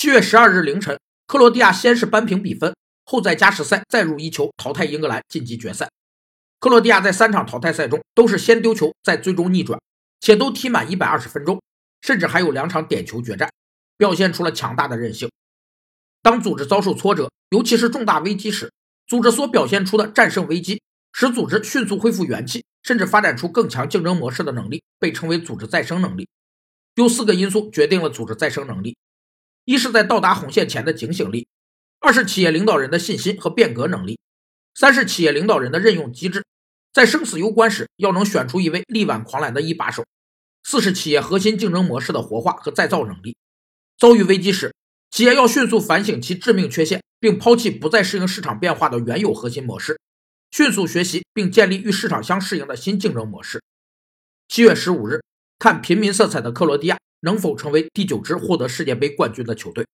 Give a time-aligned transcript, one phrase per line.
[0.00, 5.90] 七月十二日凌晨，克罗地亚先是扳平比分，后在加时赛再入一球淘汰英格兰晋级决赛。
[6.58, 9.78] 克罗地亚在三场淘汰赛中都是先丢球，再最终逆转，
[10.18, 11.60] 且都踢满一百二十分钟，
[12.00, 13.52] 甚至还有两场点球决战，
[13.98, 15.30] 表现出了强大的韧性。
[16.22, 18.72] 当组织遭受挫折，尤其是重大危机时，
[19.06, 20.80] 组织所表现出的战胜危机，
[21.12, 26.26] 使组织迅速恢复元气，甚至发展出更强竞争模式的能力，被称为组织再生能力。
[26.94, 28.96] 有四个因素决定了组织再生能力：
[29.70, 31.46] 一是在到达红线前的警醒力；
[32.00, 34.18] 二是企业领导人的信心和变革能力；
[34.74, 36.44] 三是企业领导人的任用机制，
[36.92, 40.02] 在生死攸关时要能选出一位力挽狂澜的一把手；
[40.64, 43.36] 四是企业核心竞争模式的活化和再造能力。
[43.96, 44.74] 遭遇危机时，
[45.12, 50.00] 企业要迅速反省其致命缺陷，并抛弃不再适应市场变化的原有核心模式，
[50.50, 53.62] 迅速学习并建立与市场相适应的新竞争模式。
[54.48, 55.22] 七月十五日，
[55.60, 59.84] 看平民色彩的克罗地亚能否成为第九支获得世界杯冠军的球队。